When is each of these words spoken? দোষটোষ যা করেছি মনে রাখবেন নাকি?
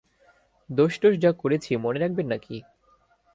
দোষটোষ 0.69 1.13
যা 1.17 1.31
করেছি 1.33 1.71
মনে 1.75 1.99
রাখবেন 1.99 2.27
নাকি? 2.27 2.55